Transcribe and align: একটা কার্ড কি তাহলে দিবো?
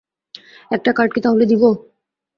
একটা 0.71 0.91
কার্ড 0.97 1.11
কি 1.13 1.19
তাহলে 1.25 1.45
দিবো? 1.45 1.69